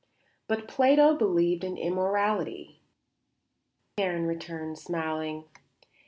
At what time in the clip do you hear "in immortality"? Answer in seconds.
1.63-2.81